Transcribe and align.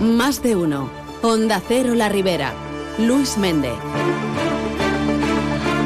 Más 0.00 0.42
de 0.42 0.56
uno. 0.56 0.90
Onda 1.22 1.62
Cero 1.66 1.94
La 1.94 2.10
Ribera. 2.10 2.52
Luis 2.98 3.38
Méndez. 3.38 3.72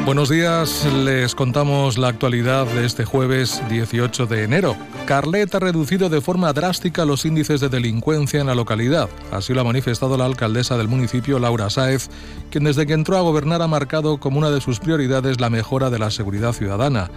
Buenos 0.05 0.29
días, 0.29 0.85
les 0.93 1.33
contamos 1.35 1.97
la 1.97 2.09
actualidad 2.09 2.65
de 2.67 2.85
este 2.85 3.05
jueves 3.05 3.61
18 3.69 4.25
de 4.25 4.43
enero. 4.43 4.75
Carlet 5.05 5.53
ha 5.55 5.59
reducido 5.59 6.09
de 6.09 6.21
forma 6.21 6.53
drástica 6.53 7.05
los 7.05 7.25
índices 7.25 7.59
de 7.59 7.69
delincuencia 7.69 8.39
en 8.39 8.47
la 8.47 8.55
localidad. 8.55 9.09
Así 9.31 9.53
lo 9.53 9.61
ha 9.61 9.65
manifestado 9.65 10.15
la 10.15 10.25
alcaldesa 10.25 10.77
del 10.77 10.87
municipio, 10.87 11.39
Laura 11.39 11.69
Sáez, 11.69 12.09
quien 12.49 12.63
desde 12.63 12.85
que 12.85 12.93
entró 12.93 13.17
a 13.17 13.21
gobernar 13.21 13.61
ha 13.61 13.67
marcado 13.67 14.19
como 14.19 14.37
una 14.37 14.51
de 14.51 14.61
sus 14.61 14.79
prioridades 14.79 15.41
la 15.41 15.49
mejora 15.49 15.89
de 15.89 15.99
la 15.99 16.11
seguridad 16.11 16.53
ciudadana. 16.53 17.09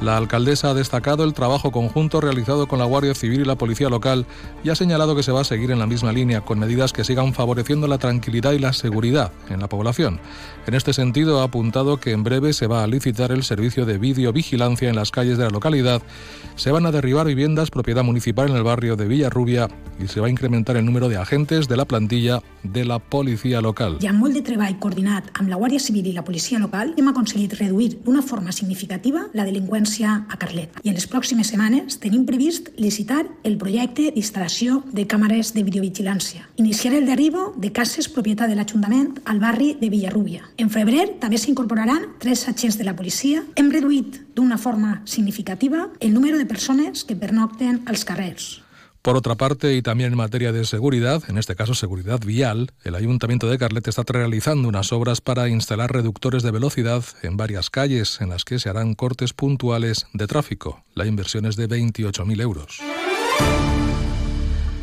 La 0.00 0.16
alcaldesa 0.16 0.70
ha 0.70 0.74
destacado 0.74 1.24
el 1.24 1.34
trabajo 1.34 1.70
conjunto 1.70 2.20
realizado 2.20 2.66
con 2.66 2.78
la 2.78 2.84
Guardia 2.84 3.14
Civil 3.14 3.42
y 3.42 3.44
la 3.44 3.56
Policía 3.56 3.88
Local 3.88 4.26
y 4.64 4.70
ha 4.70 4.74
señalado 4.74 5.14
que 5.14 5.22
se 5.22 5.32
va 5.32 5.42
a 5.42 5.44
seguir 5.44 5.70
en 5.70 5.78
la 5.78 5.86
misma 5.86 6.12
línea, 6.12 6.40
con 6.40 6.58
medidas 6.58 6.92
que 6.92 7.04
sigan 7.04 7.32
favoreciendo 7.34 7.86
la 7.86 7.98
tranquilidad 7.98 8.52
y 8.52 8.58
la 8.58 8.72
seguridad 8.72 9.30
en 9.50 9.60
la 9.60 9.68
población. 9.68 10.20
En 10.66 10.74
este 10.74 10.92
sentido, 10.92 11.40
ha 11.40 11.44
apuntado 11.44 11.98
que 11.98 12.10
en 12.10 12.24
breve 12.24 12.52
se 12.52 12.66
va 12.66 12.82
a 12.82 12.86
licitar 12.86 13.30
el 13.30 13.44
servicio 13.44 13.86
de 13.86 13.98
videovigilancia 13.98 14.88
en 14.88 14.96
las 14.96 15.10
calles 15.10 15.38
de 15.38 15.44
la 15.44 15.50
localidad. 15.50 16.02
Se 16.56 16.72
van 16.72 16.86
a 16.86 16.90
derribar 16.90 17.25
viviendas 17.26 17.70
propiedad 17.70 18.04
municipal 18.04 18.48
en 18.50 18.56
el 18.56 18.62
barrio 18.62 18.96
de 18.96 19.06
Villarrubia 19.06 19.68
i 19.98 20.08
se 20.08 20.20
va 20.20 20.26
a 20.26 20.30
incrementar 20.30 20.76
el 20.76 20.84
número 20.84 21.08
de 21.08 21.16
agentes 21.16 21.68
de 21.68 21.76
la 21.76 21.84
plantilla 21.84 22.42
de 22.62 22.84
la 22.84 22.98
policia 22.98 23.60
local. 23.60 23.98
Hi 24.00 24.08
ha 24.08 24.12
molt 24.12 24.36
de 24.36 24.42
treball 24.44 24.78
coordinat 24.78 25.30
amb 25.34 25.48
la 25.50 25.56
Guàrdia 25.56 25.80
Civil 25.80 26.06
i 26.10 26.12
la 26.12 26.24
policia 26.24 26.60
local 26.60 26.92
hem 26.96 27.08
aconseguit 27.08 27.54
reduir 27.58 27.96
d'una 28.04 28.22
forma 28.22 28.52
significativa 28.52 29.26
la 29.32 29.46
delinqüència 29.48 30.12
a 30.28 30.38
Carlet. 30.38 30.76
I 30.84 30.92
en 30.92 30.98
les 30.98 31.08
pròximes 31.10 31.50
setmanes 31.52 31.98
tenim 32.02 32.26
previst 32.28 32.70
licitar 32.76 33.24
el 33.42 33.56
projecte 33.58 34.10
d'instal·lació 34.14 34.82
de 34.92 35.06
càmeres 35.08 35.54
de 35.56 35.64
videovigilància. 35.66 36.46
Iniciar 36.56 36.94
el 36.94 37.06
derribo 37.06 37.52
de 37.56 37.72
cases 37.72 38.08
propietat 38.12 38.52
de 38.52 38.58
l'Ajuntament 38.58 39.16
al 39.24 39.40
barri 39.40 39.74
de 39.80 39.90
Villarrubia. 39.90 40.44
En 40.56 40.70
febrer 40.70 41.16
també 41.20 41.40
s'incorporaran 41.40 42.12
tres 42.20 42.46
agents 42.48 42.78
de 42.78 42.84
la 42.84 42.96
policia. 42.96 43.42
Hem 43.56 43.72
reduït 43.72 44.20
d'una 44.36 44.58
forma 44.58 45.00
significativa 45.04 45.88
el 46.00 46.12
número 46.12 46.38
de 46.38 46.46
persones 46.46 47.04
que 47.04 47.15
Por 49.06 49.16
otra 49.16 49.36
parte, 49.36 49.76
y 49.76 49.82
también 49.82 50.10
en 50.10 50.18
materia 50.18 50.50
de 50.50 50.64
seguridad, 50.64 51.22
en 51.28 51.38
este 51.38 51.54
caso 51.54 51.74
seguridad 51.74 52.18
vial, 52.18 52.72
el 52.82 52.96
Ayuntamiento 52.96 53.48
de 53.48 53.56
Carlet 53.56 53.86
está 53.86 54.02
realizando 54.04 54.66
unas 54.66 54.92
obras 54.92 55.20
para 55.20 55.48
instalar 55.48 55.92
reductores 55.92 56.42
de 56.42 56.50
velocidad 56.50 57.04
en 57.22 57.36
varias 57.36 57.70
calles 57.70 58.20
en 58.20 58.30
las 58.30 58.44
que 58.44 58.58
se 58.58 58.68
harán 58.68 58.94
cortes 58.94 59.32
puntuales 59.32 60.08
de 60.12 60.26
tráfico. 60.26 60.82
La 60.94 61.06
inversión 61.06 61.46
es 61.46 61.54
de 61.54 61.68
28.000 61.68 62.40
euros. 62.42 62.80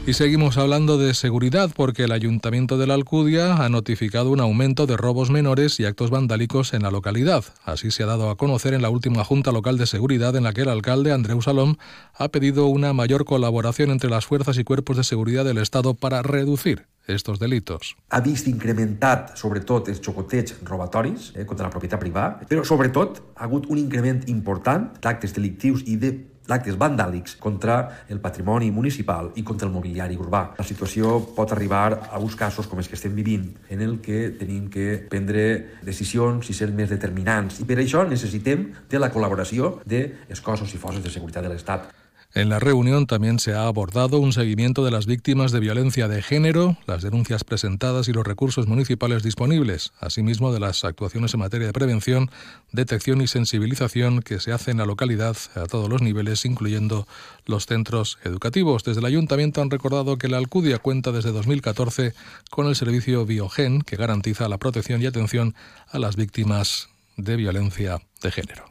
Y 0.06 0.16
seguimos 0.16 0.58
hablando 0.58 0.98
de 0.98 1.14
seguridad 1.14 1.72
porque 1.73 2.04
el 2.04 2.12
Ayuntamiento 2.12 2.78
de 2.78 2.88
la 2.88 2.94
Alcudia 2.94 3.56
ha 3.56 3.70
notificado 3.70 4.32
un 4.32 4.42
aumento 4.42 4.86
de 4.86 4.98
robos 4.98 5.32
menores 5.32 5.80
y 5.80 5.86
actos 5.86 6.09
vandálicos 6.09 6.73
en 6.73 6.84
la 6.84 6.92
localidad. 6.92 7.46
Así 7.64 7.90
se 7.90 8.04
ha 8.04 8.08
dado 8.08 8.30
a 8.30 8.36
conocer 8.36 8.74
en 8.74 8.81
la 8.81 8.90
última 8.90 9.24
Junta 9.24 9.54
Local 9.54 9.78
de 9.78 9.88
Seguridad 9.88 10.36
en 10.36 10.44
la 10.44 10.52
que 10.52 10.64
el 10.64 10.70
alcalde 10.70 11.14
Andreu 11.14 11.42
Salom 11.42 11.76
ha 12.16 12.28
pedido 12.28 12.68
una 12.68 12.92
mayor 12.92 13.24
colaboración 13.24 13.92
entre 13.92 14.09
las 14.09 14.26
fuerzas 14.26 14.58
y 14.58 14.66
cuerpos 14.66 14.98
de 14.98 15.06
seguridad 15.06 15.46
del 15.46 15.58
Estado 15.58 15.94
para 15.94 16.22
reducir 16.22 16.86
estos 17.08 17.40
delitos. 17.40 17.96
Ha 18.09 18.22
vist 18.23 18.48
incrementat, 18.48 19.34
sobretot, 19.40 19.90
els 19.92 20.02
xocoteig 20.04 20.56
robatoris 20.68 21.32
eh, 21.36 21.46
contra 21.46 21.68
la 21.68 21.73
propietat 21.73 22.02
privada, 22.02 22.46
però 22.50 22.64
sobretot 22.68 23.22
ha 23.36 23.48
hagut 23.48 23.68
un 23.70 23.82
increment 23.82 24.23
important 24.32 24.92
d'actes 25.02 25.36
delictius 25.36 25.84
i 25.88 25.98
de 25.98 26.14
d'actes 26.48 26.76
vandàlics 26.76 27.38
contra 27.40 28.04
el 28.12 28.20
patrimoni 28.20 28.70
municipal 28.72 29.31
i 29.40 29.44
contra 29.48 29.68
el 29.68 29.74
mobiliari 29.74 30.18
urbà. 30.20 30.44
La 30.58 30.66
situació 30.68 31.20
pot 31.36 31.54
arribar 31.56 32.09
a 32.12 32.20
uns 32.20 32.36
casos 32.36 32.68
com 32.68 32.81
els 32.81 32.90
que 32.92 32.98
estem 33.00 33.16
vivint, 33.16 33.48
en 33.70 33.81
el 33.81 34.00
que 34.04 34.34
tenim 34.40 34.68
que 34.70 35.00
prendre 35.09 35.80
decisions 35.84 36.50
i 36.50 36.58
ser 36.58 36.72
més 36.76 36.92
determinants. 36.92 37.62
I 37.64 37.68
per 37.70 37.80
això 37.80 38.04
necessitem 38.08 38.70
de 38.90 39.00
la 39.00 39.12
col·laboració 39.14 39.78
dels 39.85 40.44
cossos 40.44 40.74
i 40.74 40.81
forces 40.81 41.03
de 41.03 41.14
seguretat 41.14 41.47
de 41.47 41.53
l'Estat. 41.53 41.91
En 42.36 42.50
la 42.50 42.60
reunión 42.60 43.06
también 43.06 43.38
se 43.38 43.54
ha 43.54 43.68
abordado 43.68 44.18
un 44.18 44.34
seguimiento 44.34 44.84
de 44.84 44.90
las 44.90 45.06
víctimas 45.06 45.52
de 45.52 45.60
violencia 45.60 46.08
de 46.08 46.24
género, 46.24 46.78
las 46.88 47.04
denuncias 47.04 47.44
presentadas 47.44 48.08
y 48.08 48.12
los 48.12 48.26
recursos 48.26 48.66
municipales 48.66 49.22
disponibles, 49.22 49.94
asimismo 50.00 50.52
de 50.52 50.60
las 50.60 50.84
actuaciones 50.84 51.36
en 51.36 51.42
materia 51.42 51.68
de 51.68 51.74
prevención, 51.74 52.32
detección 52.72 53.22
y 53.22 53.28
sensibilización 53.28 54.24
que 54.24 54.40
se 54.40 54.52
hacen 54.52 54.72
en 54.72 54.78
la 54.80 54.86
localidad 54.88 55.38
a 55.54 55.68
todos 55.68 55.90
los 55.90 56.02
niveles, 56.02 56.44
incluyendo 56.46 57.08
los 57.46 57.68
centros 57.68 58.18
educativos. 58.24 58.84
Desde 58.84 59.02
el 59.02 59.06
ayuntamiento 59.06 59.62
han 59.62 59.70
recordado 59.70 60.18
que 60.18 60.28
la 60.28 60.38
Alcudia 60.38 60.80
cuenta 60.80 61.12
desde 61.12 61.32
2014 61.32 62.16
con 62.50 62.66
el 62.66 62.76
servicio 62.76 63.28
Biogen, 63.28 63.84
que 63.84 63.96
garantiza 63.96 64.50
la 64.50 64.58
protección 64.58 65.04
y 65.04 65.06
atención 65.06 65.54
a 65.92 66.00
las 66.00 66.16
víctimas 66.16 66.90
de 67.16 67.36
violencia 67.36 68.02
de 68.24 68.32
género. 68.32 68.66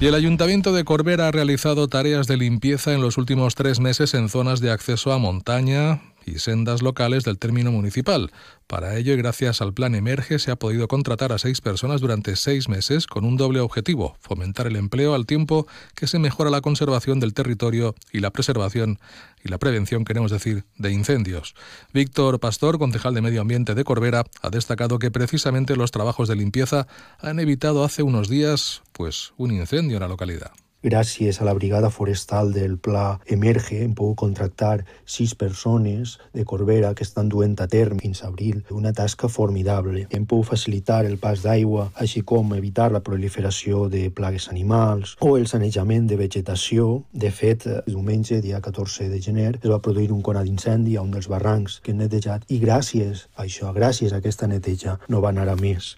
Y 0.00 0.06
el 0.06 0.14
Ayuntamiento 0.14 0.72
de 0.72 0.84
Corbera 0.84 1.26
ha 1.26 1.32
realizado 1.32 1.88
tareas 1.88 2.28
de 2.28 2.36
limpieza 2.36 2.94
en 2.94 3.00
los 3.00 3.18
últimos 3.18 3.56
tres 3.56 3.80
meses 3.80 4.14
en 4.14 4.28
zonas 4.28 4.60
de 4.60 4.70
acceso 4.70 5.12
a 5.12 5.18
montaña 5.18 6.00
y 6.26 6.38
sendas 6.38 6.82
locales 6.82 7.24
del 7.24 7.38
término 7.38 7.72
municipal. 7.72 8.30
Para 8.66 8.96
ello, 8.96 9.14
y 9.14 9.16
gracias 9.16 9.62
al 9.62 9.72
plan 9.72 9.94
Emerge, 9.94 10.38
se 10.38 10.50
ha 10.50 10.56
podido 10.56 10.88
contratar 10.88 11.32
a 11.32 11.38
seis 11.38 11.60
personas 11.60 12.00
durante 12.00 12.36
seis 12.36 12.68
meses 12.68 13.06
con 13.06 13.24
un 13.24 13.36
doble 13.36 13.60
objetivo, 13.60 14.16
fomentar 14.20 14.66
el 14.66 14.76
empleo 14.76 15.14
al 15.14 15.24
tiempo 15.24 15.66
que 15.94 16.06
se 16.06 16.18
mejora 16.18 16.50
la 16.50 16.60
conservación 16.60 17.18
del 17.18 17.32
territorio 17.34 17.94
y 18.12 18.20
la 18.20 18.30
preservación 18.30 18.98
y 19.42 19.48
la 19.48 19.58
prevención, 19.58 20.04
queremos 20.04 20.30
decir, 20.30 20.64
de 20.76 20.92
incendios. 20.92 21.54
Víctor 21.94 22.40
Pastor, 22.40 22.78
concejal 22.78 23.14
de 23.14 23.22
Medio 23.22 23.40
Ambiente 23.40 23.74
de 23.74 23.84
Corbera, 23.84 24.24
ha 24.42 24.50
destacado 24.50 24.98
que 24.98 25.10
precisamente 25.10 25.76
los 25.76 25.90
trabajos 25.90 26.28
de 26.28 26.36
limpieza 26.36 26.86
han 27.18 27.40
evitado 27.40 27.84
hace 27.84 28.02
unos 28.02 28.28
días 28.28 28.82
pues 28.92 29.32
un 29.36 29.52
incendio 29.52 29.96
en 29.96 30.02
la 30.02 30.08
localidad. 30.08 30.50
Gràcies 30.80 31.40
a 31.40 31.44
la 31.44 31.54
brigada 31.54 31.90
forestal 31.90 32.52
del 32.52 32.76
Pla 32.78 33.18
Emerge 33.26 33.80
hem 33.82 33.96
pogut 33.98 34.20
contractar 34.20 34.84
sis 35.04 35.34
persones 35.34 36.20
de 36.32 36.44
Corbera 36.46 36.92
que 36.94 37.02
estan 37.02 37.28
duent 37.28 37.56
a 37.58 37.66
terme 37.66 37.98
fins 37.98 38.22
a 38.22 38.28
abril 38.28 38.62
una 38.70 38.92
tasca 38.92 39.26
formidable. 39.26 40.06
Hem 40.14 40.28
pogut 40.30 40.52
facilitar 40.52 41.00
el 41.04 41.18
pas 41.18 41.42
d'aigua, 41.42 41.88
així 41.96 42.22
com 42.22 42.54
evitar 42.54 42.92
la 42.94 43.02
proliferació 43.02 43.88
de 43.90 44.06
plagues 44.14 44.48
animals 44.54 45.16
o 45.18 45.34
el 45.36 45.50
sanejament 45.50 46.06
de 46.06 46.22
vegetació. 46.22 47.02
De 47.10 47.34
fet, 47.34 47.66
diumenge, 47.90 48.38
dia 48.40 48.62
14 48.62 49.10
de 49.10 49.18
gener, 49.20 49.56
es 49.58 49.70
va 49.70 49.82
produir 49.82 50.12
un 50.14 50.22
conat 50.22 50.46
d'incendi 50.46 50.94
a 50.94 51.02
un 51.02 51.10
dels 51.10 51.26
barrancs 51.26 51.80
que 51.82 51.90
hem 51.90 52.04
netejat 52.06 52.46
i 52.46 52.62
gràcies 52.62 53.26
a 53.34 53.48
això, 53.50 53.74
gràcies 53.74 54.14
a 54.14 54.22
aquesta 54.22 54.46
neteja, 54.46 55.00
no 55.08 55.26
va 55.26 55.34
anar 55.34 55.50
a 55.50 55.58
més. 55.58 55.96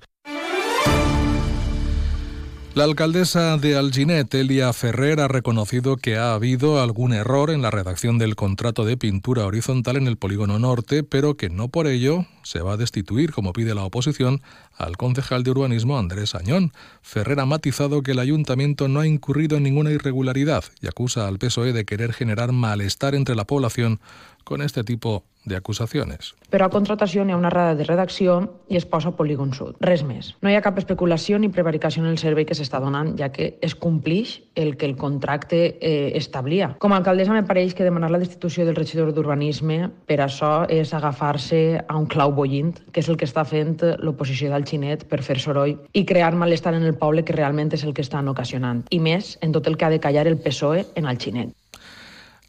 La 2.72 2.84
alcaldesa 2.84 3.56
de 3.56 3.76
Alginet, 3.76 4.32
Elia 4.32 4.72
Ferrer, 4.72 5.18
ha 5.18 5.26
reconocido 5.26 5.96
que 5.96 6.16
ha 6.16 6.34
habido 6.34 6.80
algún 6.80 7.12
error 7.12 7.50
en 7.50 7.62
la 7.62 7.72
redacción 7.72 8.16
del 8.16 8.36
contrato 8.36 8.84
de 8.84 8.96
pintura 8.96 9.44
horizontal 9.44 9.96
en 9.96 10.06
el 10.06 10.16
polígono 10.16 10.56
norte, 10.60 11.02
pero 11.02 11.36
que 11.36 11.50
no 11.50 11.66
por 11.66 11.88
ello 11.88 12.26
se 12.44 12.60
va 12.60 12.74
a 12.74 12.76
destituir, 12.76 13.32
como 13.32 13.52
pide 13.52 13.74
la 13.74 13.82
oposición, 13.82 14.40
al 14.76 14.96
concejal 14.96 15.42
de 15.42 15.50
urbanismo 15.50 15.98
Andrés 15.98 16.36
Añón. 16.36 16.72
Ferrer 17.02 17.40
ha 17.40 17.44
matizado 17.44 18.02
que 18.02 18.12
el 18.12 18.20
ayuntamiento 18.20 18.86
no 18.86 19.00
ha 19.00 19.06
incurrido 19.06 19.56
en 19.56 19.64
ninguna 19.64 19.90
irregularidad 19.90 20.62
y 20.80 20.86
acusa 20.86 21.26
al 21.26 21.38
PSOE 21.38 21.72
de 21.72 21.84
querer 21.84 22.12
generar 22.12 22.52
malestar 22.52 23.16
entre 23.16 23.34
la 23.34 23.46
población 23.46 23.98
con 24.44 24.62
este 24.62 24.84
tipo 24.84 25.24
de 25.44 25.56
acusaciones. 25.56 26.34
Però 26.50 26.66
a 26.66 26.72
contratació 26.72 27.24
n'hi 27.24 27.32
ha 27.32 27.38
una 27.38 27.48
errada 27.48 27.76
de 27.78 27.86
redacció 27.86 28.40
i 28.68 28.76
es 28.76 28.86
posa 28.86 29.12
Polígon 29.16 29.52
Sud. 29.54 29.76
Res 29.84 30.02
més. 30.04 30.32
No 30.42 30.50
hi 30.50 30.56
ha 30.58 30.64
cap 30.64 30.78
especulació 30.82 31.38
ni 31.38 31.48
prevaricació 31.48 32.02
en 32.02 32.10
el 32.10 32.18
servei 32.18 32.46
que 32.48 32.56
s'està 32.58 32.80
donant, 32.82 33.12
ja 33.18 33.30
que 33.32 33.54
es 33.62 33.76
complix 33.78 34.40
el 34.58 34.76
que 34.76 34.86
el 34.86 34.96
contracte 34.98 35.60
eh, 35.78 36.12
establia. 36.18 36.74
Com 36.82 36.92
a 36.92 36.98
alcaldessa 37.00 37.36
me 37.36 37.46
pareix 37.46 37.74
que 37.74 37.86
demanar 37.86 38.10
la 38.10 38.20
destitució 38.22 38.66
del 38.66 38.78
regidor 38.78 39.14
d'Urbanisme 39.14 39.90
per 40.10 40.20
això 40.24 40.66
és 40.68 40.92
agafar-se 40.96 41.62
a 41.86 41.96
un 41.96 42.08
clau 42.10 42.34
bollint, 42.34 42.74
que 42.90 43.00
és 43.00 43.08
el 43.08 43.16
que 43.16 43.28
està 43.28 43.46
fent 43.46 43.78
l'oposició 44.02 44.50
del 44.50 44.66
xinet 44.66 45.06
per 45.08 45.22
fer 45.22 45.38
soroll 45.38 45.76
i 45.94 46.04
crear 46.04 46.34
malestar 46.34 46.74
en 46.74 46.82
el 46.82 46.96
poble 46.98 47.24
que 47.24 47.36
realment 47.36 47.70
és 47.76 47.84
el 47.86 47.94
que 47.94 48.02
estan 48.02 48.28
ocasionant. 48.28 48.82
I 48.90 48.98
més 48.98 49.36
en 49.40 49.54
tot 49.54 49.70
el 49.70 49.78
que 49.78 49.86
ha 49.86 49.94
de 49.94 50.02
callar 50.02 50.26
el 50.26 50.40
PSOE 50.42 50.86
en 50.96 51.06
el 51.06 51.18
xinet. 51.22 51.54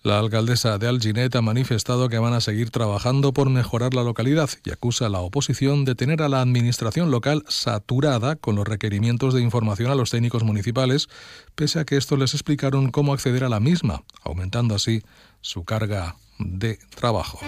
La 0.03 0.17
alcaldesa 0.17 0.79
de 0.79 0.87
Alginet 0.87 1.35
ha 1.35 1.43
manifestado 1.43 2.09
que 2.09 2.17
van 2.17 2.33
a 2.33 2.41
seguir 2.41 2.71
trabajando 2.71 3.33
por 3.33 3.51
mejorar 3.51 3.93
la 3.93 4.01
localidad 4.01 4.49
y 4.65 4.71
acusa 4.71 5.05
a 5.05 5.09
la 5.09 5.19
oposición 5.19 5.85
de 5.85 5.93
tener 5.93 6.23
a 6.23 6.29
la 6.29 6.41
administración 6.41 7.11
local 7.11 7.43
saturada 7.47 8.35
con 8.35 8.55
los 8.55 8.67
requerimientos 8.67 9.35
de 9.35 9.41
información 9.41 9.91
a 9.91 9.95
los 9.95 10.09
técnicos 10.09 10.43
municipales, 10.43 11.07
pese 11.53 11.79
a 11.79 11.85
que 11.85 11.97
estos 11.97 12.17
les 12.17 12.33
explicaron 12.33 12.89
cómo 12.89 13.13
acceder 13.13 13.43
a 13.43 13.49
la 13.49 13.59
misma, 13.59 14.01
aumentando 14.23 14.73
así 14.73 15.03
su 15.41 15.65
carga 15.65 16.15
de 16.39 16.79
trabajo. 16.95 17.39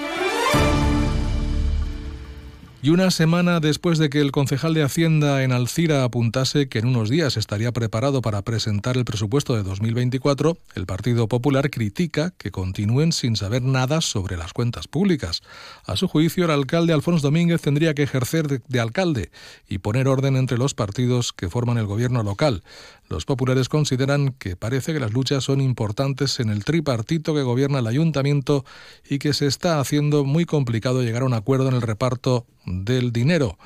Y 2.86 2.90
una 2.90 3.12
semana 3.12 3.62
después 3.62 3.98
de 3.98 4.10
que 4.10 4.20
el 4.20 4.34
concejal 4.34 4.74
de 4.74 4.84
Hacienda 4.84 5.42
en 5.44 5.54
Alcira 5.54 6.04
apuntase 6.04 6.68
que 6.68 6.80
en 6.80 6.88
unos 6.88 7.10
días 7.10 7.38
estaría 7.38 7.72
preparado 7.72 8.22
para 8.22 8.42
presentar 8.42 8.98
el 8.98 9.06
presupuesto 9.06 9.56
de 9.56 9.64
2024, 9.64 10.58
el 10.76 10.86
Partido 10.86 11.30
Popular 11.30 11.70
critica 11.70 12.34
que 12.38 12.52
continúen 12.52 13.14
sin 13.14 13.38
saber 13.38 13.62
nada 13.62 14.02
sobre 14.02 14.36
las 14.36 14.52
cuentas 14.52 14.90
públicas. 14.90 15.44
A 15.86 15.96
su 15.96 16.10
juicio, 16.10 16.44
el 16.44 16.52
alcalde 16.52 16.92
Alfonso 16.92 17.26
Domínguez 17.26 17.62
tendría 17.62 17.94
que 17.94 18.04
ejercer 18.04 18.50
de, 18.50 18.62
de 18.68 18.80
alcalde 18.82 19.32
y 19.70 19.78
poner 19.78 20.10
orden 20.10 20.36
entre 20.36 20.58
los 20.58 20.74
partidos 20.74 21.32
que 21.32 21.48
forman 21.48 21.78
el 21.78 21.86
gobierno 21.86 22.22
local. 22.22 22.66
Los 23.08 23.24
populares 23.24 23.70
consideran 23.70 24.34
que 24.34 24.58
parece 24.58 24.92
que 24.92 25.00
las 25.00 25.14
luchas 25.14 25.46
son 25.46 25.62
importantes 25.62 26.42
en 26.42 26.50
el 26.50 26.66
tripartito 26.66 27.34
que 27.34 27.44
gobierna 27.44 27.80
el 27.80 27.88
ayuntamiento 27.88 28.66
y 29.10 29.20
que 29.20 29.32
se 29.32 29.48
está 29.48 29.80
haciendo 29.80 30.26
muy 30.26 30.44
complicado 30.44 31.02
llegar 31.02 31.22
a 31.22 31.28
un 31.28 31.34
acuerdo 31.34 31.70
en 31.70 31.76
el 31.76 31.82
reparto 31.82 32.46
del 32.66 33.12
dinero. 33.12 33.58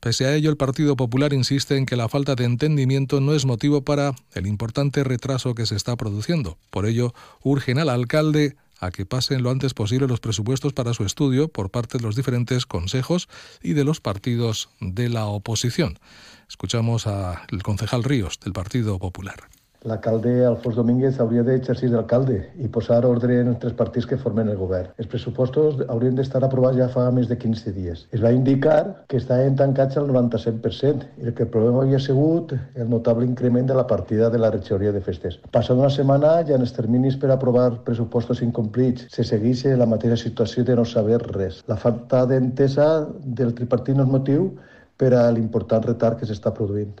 Pese 0.00 0.26
a 0.26 0.34
ello, 0.34 0.50
el 0.50 0.56
Partido 0.56 0.96
Popular 0.96 1.32
insiste 1.32 1.76
en 1.76 1.86
que 1.86 1.94
la 1.94 2.08
falta 2.08 2.34
de 2.34 2.44
entendimiento 2.44 3.20
no 3.20 3.34
es 3.34 3.44
motivo 3.44 3.82
para 3.82 4.14
el 4.34 4.48
importante 4.48 5.04
retraso 5.04 5.54
que 5.54 5.64
se 5.64 5.76
está 5.76 5.94
produciendo. 5.94 6.58
Por 6.70 6.86
ello, 6.86 7.14
urgen 7.42 7.78
al 7.78 7.88
alcalde 7.88 8.56
a 8.80 8.90
que 8.90 9.06
pasen 9.06 9.44
lo 9.44 9.50
antes 9.50 9.74
posible 9.74 10.08
los 10.08 10.18
presupuestos 10.18 10.72
para 10.72 10.92
su 10.92 11.04
estudio 11.04 11.46
por 11.46 11.70
parte 11.70 11.98
de 11.98 12.04
los 12.04 12.16
diferentes 12.16 12.66
consejos 12.66 13.28
y 13.62 13.74
de 13.74 13.84
los 13.84 14.00
partidos 14.00 14.70
de 14.80 15.08
la 15.08 15.26
oposición. 15.26 16.00
Escuchamos 16.48 17.06
al 17.06 17.62
concejal 17.62 18.02
Ríos 18.02 18.40
del 18.40 18.52
Partido 18.52 18.98
Popular. 18.98 19.48
L'alcalde 19.88 20.32
Alfons 20.46 20.76
Domínguez 20.78 21.16
hauria 21.22 21.42
d'exercir 21.46 21.88
d'alcalde 21.90 22.36
i 22.62 22.68
posar 22.74 23.00
ordre 23.08 23.40
en 23.42 23.48
els 23.52 23.58
tres 23.64 23.74
partits 23.78 24.06
que 24.06 24.18
formen 24.24 24.50
el 24.52 24.60
govern. 24.60 24.92
Els 25.02 25.10
pressupostos 25.10 25.80
haurien 25.88 26.14
d'estar 26.18 26.42
aprovats 26.46 26.78
ja 26.78 26.88
fa 26.92 27.08
més 27.16 27.26
de 27.30 27.38
15 27.44 27.72
dies. 27.74 28.04
Es 28.14 28.22
va 28.22 28.32
indicar 28.36 28.78
que 29.10 29.18
estaven 29.18 29.58
tancats 29.58 29.98
al 29.98 30.06
97% 30.12 31.10
i 31.18 31.34
que 31.34 31.46
el 31.48 31.52
problema 31.56 31.82
havia 31.82 31.98
sigut 32.06 32.54
el 32.54 32.88
notable 32.94 33.26
increment 33.26 33.66
de 33.66 33.78
la 33.80 33.86
partida 33.90 34.30
de 34.30 34.38
la 34.38 34.52
regidoria 34.54 34.94
de 34.94 35.02
festes. 35.02 35.40
Passada 35.50 35.82
una 35.82 35.90
setmana 35.90 36.38
ja 36.46 36.54
en 36.54 36.66
els 36.68 36.76
terminis 36.78 37.18
per 37.18 37.32
aprovar 37.34 37.68
pressupostos 37.86 38.42
incomplits 38.46 39.10
se 39.10 39.26
segueix 39.26 39.66
la 39.78 39.86
mateixa 39.86 40.22
situació 40.24 40.62
de 40.64 40.78
no 40.78 40.86
saber 40.86 41.18
res. 41.26 41.64
La 41.66 41.76
falta 41.76 42.24
d'entesa 42.26 42.92
del 43.22 43.54
tripartit 43.58 43.98
no 43.98 44.06
és 44.06 44.14
motiu 44.18 44.52
per 44.96 45.16
a 45.18 45.30
l'important 45.34 45.82
retard 45.90 46.20
que 46.20 46.28
s'està 46.30 46.54
produint. 46.54 46.94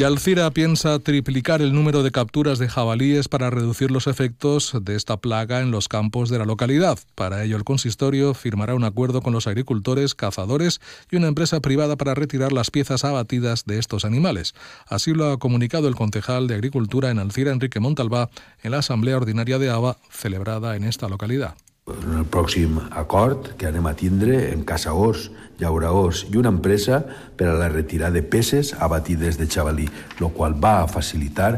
Y 0.00 0.02
Alcira 0.02 0.50
piensa 0.50 0.98
triplicar 0.98 1.60
el 1.60 1.74
número 1.74 2.02
de 2.02 2.10
capturas 2.10 2.58
de 2.58 2.70
jabalíes 2.70 3.28
para 3.28 3.50
reducir 3.50 3.90
los 3.90 4.06
efectos 4.06 4.72
de 4.80 4.96
esta 4.96 5.18
plaga 5.18 5.60
en 5.60 5.70
los 5.70 5.88
campos 5.88 6.30
de 6.30 6.38
la 6.38 6.46
localidad. 6.46 6.98
Para 7.14 7.44
ello, 7.44 7.58
el 7.58 7.64
consistorio 7.64 8.32
firmará 8.32 8.74
un 8.74 8.84
acuerdo 8.84 9.20
con 9.20 9.34
los 9.34 9.46
agricultores, 9.46 10.14
cazadores 10.14 10.80
y 11.10 11.16
una 11.16 11.28
empresa 11.28 11.60
privada 11.60 11.96
para 11.96 12.14
retirar 12.14 12.50
las 12.50 12.70
piezas 12.70 13.04
abatidas 13.04 13.66
de 13.66 13.78
estos 13.78 14.06
animales. 14.06 14.54
Así 14.88 15.12
lo 15.12 15.30
ha 15.30 15.38
comunicado 15.38 15.86
el 15.86 15.96
concejal 15.96 16.46
de 16.46 16.54
Agricultura 16.54 17.10
en 17.10 17.18
Alcira, 17.18 17.52
Enrique 17.52 17.78
Montalbá, 17.78 18.30
en 18.62 18.70
la 18.70 18.78
Asamblea 18.78 19.18
Ordinaria 19.18 19.58
de 19.58 19.68
ABA 19.68 19.98
celebrada 20.08 20.76
en 20.76 20.84
esta 20.84 21.10
localidad. 21.10 21.56
En 22.02 22.18
el 22.20 22.26
pròxim 22.26 22.78
acord 22.90 23.52
que 23.58 23.68
anem 23.68 23.86
a 23.90 23.94
tindre 23.98 24.50
en 24.50 24.64
caçadors, 24.68 25.28
llauraors 25.60 26.24
i 26.30 26.38
una 26.40 26.52
empresa 26.52 27.02
per 27.36 27.50
a 27.50 27.58
la 27.58 27.68
retirada 27.68 28.18
de 28.18 28.22
peces 28.22 28.72
abatides 28.78 29.38
de 29.38 29.48
xavalí, 29.50 29.88
el 30.20 30.30
qual 30.32 30.56
va 30.56 30.80
a 30.82 30.88
facilitar 30.88 31.52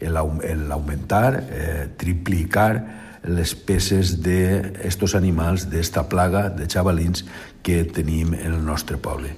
l'augmentar, 0.00 1.44
eh, 1.50 1.88
triplicar 1.98 2.70
les 3.24 3.54
peces 3.54 4.18
d'estos 4.22 5.14
animals, 5.14 5.68
d'esta 5.70 6.06
plaga 6.08 6.48
de 6.50 6.68
xavalins 6.70 7.24
que 7.62 7.82
tenim 7.84 8.34
en 8.34 8.54
el 8.54 8.64
nostre 8.64 8.96
poble. 8.96 9.36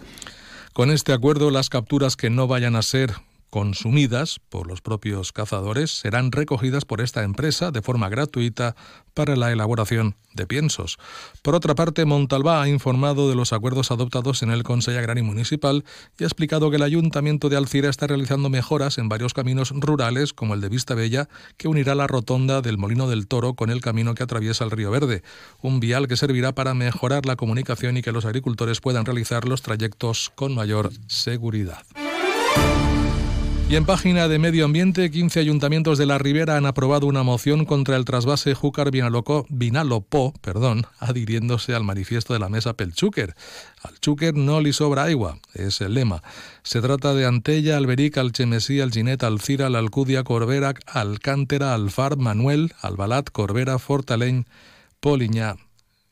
Con 0.73 0.91
este 0.91 1.13
acuerdo, 1.13 1.51
las 1.51 1.69
capturas 1.69 2.17
que 2.17 2.31
no 2.31 2.47
vayan 2.47 2.77
a 2.77 2.83
ser 2.83 3.15
consumidas 3.51 4.41
por 4.49 4.67
los 4.67 4.81
propios 4.81 5.33
cazadores 5.33 5.91
serán 5.91 6.33
recogidas 6.33 6.85
por 6.85 7.01
esta 7.01 7.25
empresa 7.25 7.71
de 7.71 7.83
forma 7.83 8.09
gratuita 8.09 8.77
para 9.13 9.37
la 9.37 9.53
elaboración 9.53 10.17
de 10.35 10.47
piensos. 10.47 10.99
Por 11.43 11.55
otra 11.55 11.75
parte, 11.75 12.05
Montalbá 12.05 12.63
ha 12.63 12.69
informado 12.69 13.29
de 13.29 13.35
los 13.35 13.53
acuerdos 13.53 13.91
adoptados 13.91 14.43
en 14.43 14.51
el 14.51 14.63
Consejo 14.63 14.99
Agrario 14.99 15.25
Municipal 15.25 15.85
y 16.19 16.25
ha 16.25 16.27
explicado 16.27 16.71
que 16.71 16.77
el 16.77 16.83
Ayuntamiento 16.83 17.49
de 17.49 17.57
Alcira 17.57 17.91
está 17.91 18.07
realizando 18.07 18.49
mejoras 18.49 18.99
en 18.99 19.09
varios 19.09 19.35
caminos 19.35 19.73
rurales, 19.75 20.33
como 20.33 20.55
el 20.55 20.61
de 20.61 20.69
Vista 20.69 20.95
Bella, 20.95 21.29
que 21.57 21.69
unirá 21.69 21.95
la 21.95 22.07
rotonda 22.07 22.63
del 22.63 22.79
Molino 22.79 23.09
del 23.09 23.27
Toro 23.27 23.55
con 23.55 23.71
el 23.71 23.81
camino 23.81 24.15
que 24.15 24.23
atraviesa 24.23 24.65
el 24.65 24.71
Río 24.71 24.91
Verde, 24.91 25.23
un 25.61 25.81
vial 25.81 26.07
que 26.07 26.17
servirá 26.17 26.55
para 26.55 26.75
mejorar 26.75 27.27
la 27.27 27.37
comunicación 27.37 27.97
y 27.97 28.03
que 28.03 28.13
los 28.13 28.25
agricultores 28.25 28.81
puedan 28.81 29.05
realizar 29.05 29.47
los 29.47 29.63
trayectos 29.63 30.31
con 30.35 30.55
mayor 30.55 30.91
seguridad. 31.09 31.85
Y 33.71 33.77
en 33.77 33.87
página 33.87 34.27
de 34.27 34.41
Medio 34.41 34.65
Ambiente, 34.65 35.13
15 35.13 35.39
ayuntamientos 35.39 35.97
de 35.97 36.05
la 36.05 36.19
Ribera 36.19 36.57
han 36.57 36.67
aprobado 36.67 37.07
una 37.07 37.23
moción 37.23 37.65
contra 37.65 37.95
el 37.95 38.05
trasvase 38.05 38.53
Júcar-Vinalopó, 38.53 40.35
perdón, 40.41 40.87
adhiriéndose 40.99 41.77
al 41.77 41.85
manifiesto 41.85 42.33
de 42.33 42.41
la 42.41 42.49
mesa 42.49 42.73
Pelchúquer. 42.73 43.37
Al 43.85 44.01
Chúquer 44.01 44.35
no 44.35 44.61
le 44.61 44.73
sobra 44.73 45.05
agua, 45.05 45.39
es 45.55 45.81
el 45.83 45.95
lema. 45.95 46.21
Se 46.65 46.81
trata 46.81 47.15
de 47.15 47.27
Antella, 47.27 47.77
Alberic, 47.77 48.19
Alchemesí, 48.19 48.81
Alginet, 48.81 49.23
Alcira, 49.23 49.69
Alcudia, 49.69 50.25
Corbera, 50.25 50.75
Alcántera, 50.87 51.73
Alfar, 51.73 52.17
Manuel, 52.17 52.73
Albalat, 52.83 53.31
Corbera, 53.31 53.79
Fortaleny, 53.79 54.47
Poliñá 54.99 55.55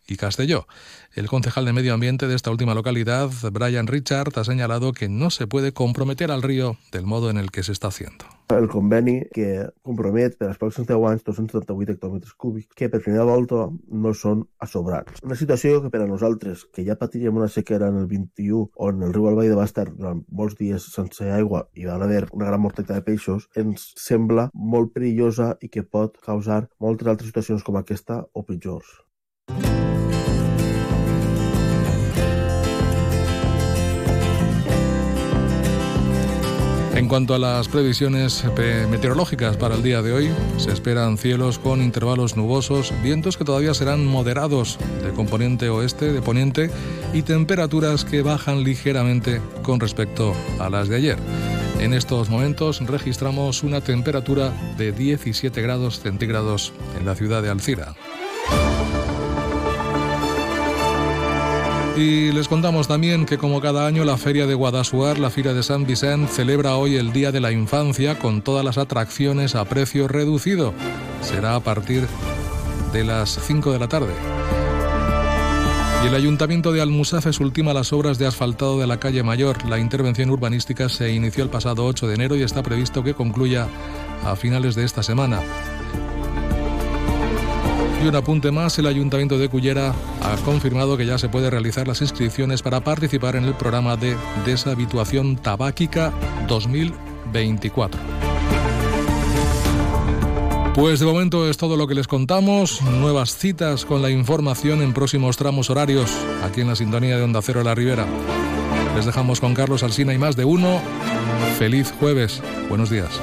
y 0.08 0.16
Castelló. 0.16 0.66
El 1.14 1.28
concejal 1.28 1.64
de 1.64 1.72
Medio 1.72 1.94
Ambiente 1.94 2.26
de 2.26 2.34
esta 2.34 2.50
última 2.50 2.74
localidad, 2.74 3.30
Brian 3.52 3.86
Richard, 3.86 4.32
ha 4.36 4.44
señalado 4.44 4.92
que 4.92 5.08
no 5.08 5.30
se 5.30 5.46
puede 5.46 5.72
comprometer 5.72 6.30
al 6.30 6.42
río 6.42 6.76
del 6.92 7.04
modo 7.04 7.30
en 7.30 7.36
el 7.36 7.50
que 7.50 7.62
se 7.62 7.72
está 7.72 7.88
haciendo. 7.88 8.24
El 8.48 8.68
conveni 8.68 9.26
que 9.28 9.68
compromet 9.84 10.38
per 10.40 10.46
als 10.48 10.56
pròxims 10.56 10.86
10 10.88 11.02
anys 11.04 11.24
278 11.26 11.92
hectòmetres 11.92 12.32
cúbics 12.32 12.72
que 12.72 12.88
per 12.88 13.02
primera 13.04 13.26
volta 13.28 13.66
no 13.68 14.12
són 14.16 14.46
assobrats. 14.64 15.20
Una 15.20 15.36
situació 15.36 15.82
que 15.84 15.90
per 15.92 16.00
a 16.00 16.06
nosaltres, 16.08 16.64
que 16.72 16.86
ja 16.86 16.96
patiríem 16.96 17.36
una 17.36 17.50
sequera 17.52 17.90
en 17.92 17.98
el 18.00 18.06
21 18.08 18.70
on 18.88 19.04
el 19.04 19.12
riu 19.12 19.28
Albaida 19.28 19.58
va 19.58 19.68
estar 19.68 19.84
durant 19.90 20.22
molts 20.32 20.56
dies 20.56 20.86
sense 20.94 21.28
aigua 21.28 21.66
i 21.76 21.84
va 21.84 21.98
haver 22.00 22.24
una 22.32 22.48
gran 22.48 22.64
mortalitat 22.64 23.02
de 23.02 23.06
peixos, 23.10 23.50
ens 23.52 23.90
sembla 24.00 24.48
molt 24.54 24.94
perillosa 24.96 25.58
i 25.60 25.68
que 25.68 25.84
pot 25.84 26.16
causar 26.24 26.70
moltes 26.80 27.12
altres 27.12 27.28
situacions 27.28 27.66
com 27.66 27.76
aquesta 27.76 28.22
o 28.32 28.46
pitjors. 28.48 28.96
En 36.98 37.06
cuanto 37.06 37.32
a 37.32 37.38
las 37.38 37.68
previsiones 37.68 38.44
meteorológicas 38.90 39.56
para 39.56 39.76
el 39.76 39.84
día 39.84 40.02
de 40.02 40.12
hoy, 40.12 40.30
se 40.56 40.72
esperan 40.72 41.16
cielos 41.16 41.60
con 41.60 41.80
intervalos 41.80 42.36
nubosos, 42.36 42.92
vientos 43.04 43.36
que 43.36 43.44
todavía 43.44 43.72
serán 43.72 44.04
moderados 44.04 44.80
de 45.04 45.12
componente 45.12 45.68
oeste, 45.68 46.12
de 46.12 46.20
poniente, 46.20 46.72
y 47.14 47.22
temperaturas 47.22 48.04
que 48.04 48.22
bajan 48.22 48.64
ligeramente 48.64 49.40
con 49.62 49.78
respecto 49.78 50.34
a 50.58 50.68
las 50.70 50.88
de 50.88 50.96
ayer. 50.96 51.18
En 51.78 51.94
estos 51.94 52.30
momentos 52.30 52.80
registramos 52.84 53.62
una 53.62 53.80
temperatura 53.80 54.52
de 54.76 54.90
17 54.90 55.62
grados 55.62 56.00
centígrados 56.00 56.72
en 56.98 57.06
la 57.06 57.14
ciudad 57.14 57.44
de 57.44 57.50
Alcira. 57.50 57.94
Y 61.98 62.30
les 62.30 62.46
contamos 62.46 62.86
también 62.86 63.26
que 63.26 63.38
como 63.38 63.60
cada 63.60 63.84
año 63.84 64.04
la 64.04 64.16
Feria 64.16 64.46
de 64.46 64.54
Guadasuar, 64.54 65.18
la 65.18 65.30
Fira 65.30 65.52
de 65.52 65.64
San 65.64 65.84
Vicente, 65.84 66.32
celebra 66.32 66.76
hoy 66.76 66.94
el 66.94 67.12
Día 67.12 67.32
de 67.32 67.40
la 67.40 67.50
Infancia 67.50 68.20
con 68.20 68.40
todas 68.40 68.64
las 68.64 68.78
atracciones 68.78 69.56
a 69.56 69.64
precio 69.64 70.06
reducido. 70.06 70.74
Será 71.22 71.56
a 71.56 71.60
partir 71.60 72.06
de 72.92 73.02
las 73.02 73.40
5 73.42 73.72
de 73.72 73.78
la 73.80 73.88
tarde. 73.88 74.12
Y 76.04 76.06
el 76.06 76.14
Ayuntamiento 76.14 76.70
de 76.70 76.82
Almusafes 76.82 77.40
ultima 77.40 77.74
las 77.74 77.92
obras 77.92 78.16
de 78.16 78.28
asfaltado 78.28 78.78
de 78.78 78.86
la 78.86 79.00
calle 79.00 79.24
Mayor. 79.24 79.68
La 79.68 79.80
intervención 79.80 80.30
urbanística 80.30 80.88
se 80.88 81.12
inició 81.12 81.42
el 81.42 81.50
pasado 81.50 81.84
8 81.84 82.06
de 82.06 82.14
enero 82.14 82.36
y 82.36 82.42
está 82.42 82.62
previsto 82.62 83.02
que 83.02 83.14
concluya 83.14 83.66
a 84.24 84.36
finales 84.36 84.76
de 84.76 84.84
esta 84.84 85.02
semana. 85.02 85.40
Y 88.02 88.06
un 88.06 88.14
apunte 88.14 88.50
más, 88.52 88.78
el 88.78 88.86
Ayuntamiento 88.86 89.38
de 89.38 89.48
Cullera 89.48 89.92
ha 90.22 90.36
confirmado 90.44 90.96
que 90.96 91.04
ya 91.04 91.18
se 91.18 91.28
puede 91.28 91.50
realizar 91.50 91.88
las 91.88 92.00
inscripciones 92.00 92.62
para 92.62 92.80
participar 92.80 93.34
en 93.34 93.44
el 93.44 93.54
programa 93.54 93.96
de 93.96 94.16
deshabituación 94.46 95.36
tabáquica 95.36 96.12
2024. 96.46 98.00
Pues 100.74 101.00
de 101.00 101.06
momento 101.06 101.50
es 101.50 101.56
todo 101.56 101.76
lo 101.76 101.88
que 101.88 101.96
les 101.96 102.06
contamos. 102.06 102.80
Nuevas 102.82 103.36
citas 103.36 103.84
con 103.84 104.00
la 104.00 104.10
información 104.10 104.80
en 104.80 104.94
próximos 104.94 105.36
tramos 105.36 105.70
horarios 105.70 106.16
aquí 106.44 106.60
en 106.60 106.68
la 106.68 106.76
sintonía 106.76 107.16
de 107.16 107.22
Onda 107.24 107.42
Cero 107.42 107.64
La 107.64 107.74
Ribera. 107.74 108.06
Les 108.94 109.04
dejamos 109.04 109.40
con 109.40 109.54
Carlos 109.54 109.82
Alsina 109.82 110.14
y 110.14 110.18
más 110.18 110.36
de 110.36 110.44
uno. 110.44 110.80
Feliz 111.58 111.92
jueves. 111.98 112.40
Buenos 112.68 112.90
días. 112.90 113.20